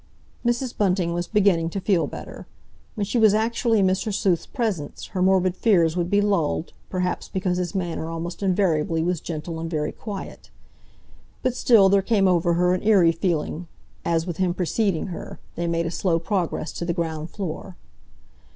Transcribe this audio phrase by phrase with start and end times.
[0.43, 0.75] Mrs.
[0.75, 2.47] Bunting was beginning to feel better.
[2.95, 4.11] When she was actually in Mr.
[4.11, 9.21] Sleuth's presence her morbid fears would be lulled, perhaps because his manner almost invariably was
[9.21, 10.49] gentle and very quiet.
[11.43, 13.67] But still there came over her an eerie feeling,
[14.03, 17.75] as, with him preceding her, they made a slow progress to the ground floor.